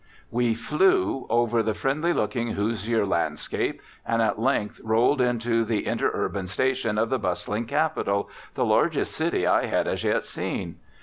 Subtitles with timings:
[0.31, 6.47] We new over the friendly looking Hoosier landscape, and at length rolled into the interurban
[6.47, 10.79] station of the bustling capital, the largest city I had as yet seen.